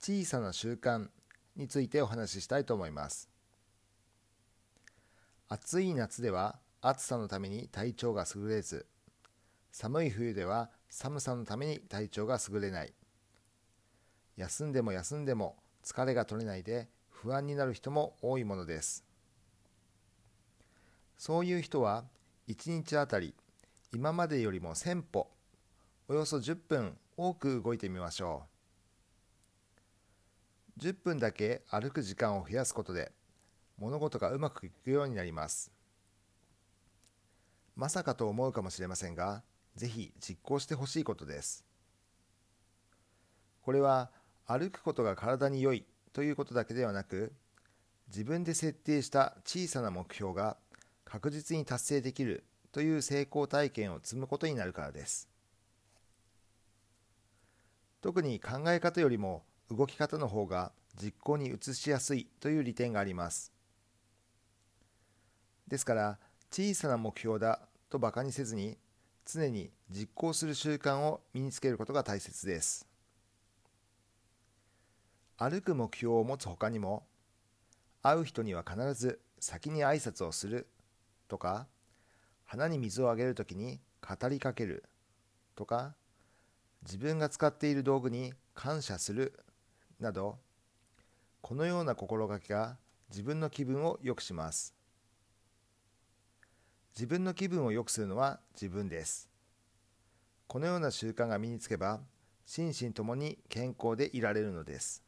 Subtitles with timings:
[0.00, 1.08] 小さな習慣
[1.56, 3.28] についてお話ししたいと思います。
[5.48, 8.86] 暑い夏では暑さのために体調が優れず
[9.72, 12.92] 寒い冬では寒さのために体調が優れない。
[14.36, 19.04] 休んでも休んでも疲れが取れないで不安になる人も多いものです。
[21.16, 22.04] そういう人は
[22.46, 23.34] 1日あたり
[23.92, 25.28] 今までよりも1000歩
[26.06, 28.57] およそ10分多く動いてみましょう。
[30.78, 33.10] 10分だけ歩く時間を増やすことで
[33.78, 35.72] 物事がうまくいくようになります。
[37.74, 39.42] まさかと思うかもしれませんが
[39.74, 41.64] ぜひ実行してほしいことです。
[43.62, 44.10] これは
[44.46, 47.32] 歩くことが体に良いということだけではなく
[48.08, 50.56] 自分で設定した小さな目標が
[51.04, 55.28] 確実に達成できるという成功体験を積むことになるからです。
[58.00, 63.52] 特に考え方よりも動き方の方が実行に移しやすいという利点があります。
[65.66, 66.18] ですから
[66.50, 68.78] 小さな目標だと馬鹿にせずに
[69.26, 72.86] 常に実行する習慣を身につけることが大切です。
[75.36, 77.06] 歩く目標を持つ他にも
[78.02, 80.66] 会う人には必ず先に挨拶をする
[81.28, 81.66] とか
[82.44, 84.84] 花に水をあげるときに語りかける
[85.54, 85.94] とか
[86.82, 89.38] 自分が使っている道具に感謝する
[90.00, 90.38] など
[91.40, 92.76] このような心がけが
[93.10, 94.74] 自分の気分を良くします。
[96.94, 99.28] 自分の気分を良くするのは自分です。
[100.46, 102.00] このような習慣が身につけば
[102.44, 105.02] 心身ともに健康でいられるのです。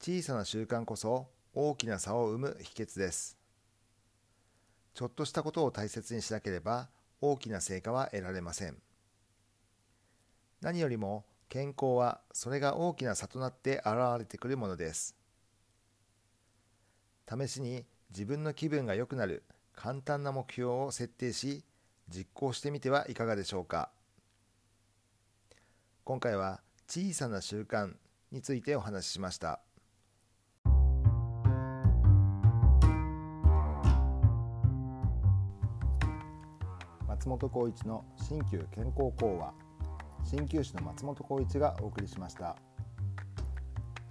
[0.00, 3.36] 小さな習慣こそ大きな差を生む秘訣です。
[4.94, 6.88] ちょっとしたことを大切にしなければ
[7.20, 8.76] 大きな成果は得られません。
[10.60, 15.16] 何よりも健康はそれが大きな差となって現れてくるものです。
[17.28, 19.44] 試しに自分の気分が良くなる
[19.74, 21.64] 簡単な目標を設定し
[22.08, 23.90] 実行してみてはいかがでしょうか。
[26.04, 27.94] 今回は小さな習慣
[28.30, 29.60] についてお話ししました。
[37.06, 39.67] 松本浩一の新旧健康講話。
[40.30, 42.54] 鍼灸師の松本浩一がお送りしました。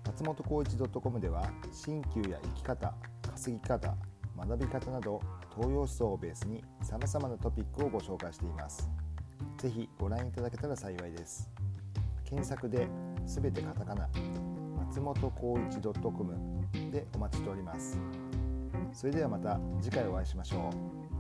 [0.08, 1.52] 松本浩一 .com では
[1.86, 2.96] 鍼灸や生き方
[3.32, 3.96] 稼ぎ方
[4.36, 5.22] 学び方など
[5.56, 8.90] 東洋思想をベースに様々なトピックをご紹介しています。
[9.60, 11.52] ぜひご覧いただけたら幸いです。
[12.26, 12.88] 検索で
[13.28, 14.10] 全てカタカナ
[14.88, 16.36] 松本浩一 .com
[16.92, 18.00] でお待ちしております。
[18.92, 20.72] それではまた次回お会いしましょ
[21.14, 21.17] う。